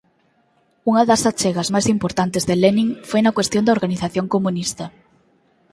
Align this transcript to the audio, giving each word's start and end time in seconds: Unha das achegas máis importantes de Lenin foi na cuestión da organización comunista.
Unha 0.89 1.03
das 1.09 1.21
achegas 1.31 1.71
máis 1.73 1.87
importantes 1.95 2.43
de 2.49 2.55
Lenin 2.61 2.89
foi 3.09 3.21
na 3.23 3.35
cuestión 3.37 3.63
da 3.65 3.75
organización 3.77 4.25
comunista. 4.33 4.85